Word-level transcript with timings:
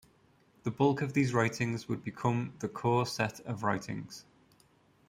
The 0.63 0.71
bulk 0.71 1.03
of 1.03 1.13
these 1.13 1.31
writings 1.31 1.87
would 1.87 2.03
become 2.03 2.53
the 2.57 2.67
"core 2.67 3.05
set 3.05 3.39
of 3.41 3.61
writings". 3.61 4.25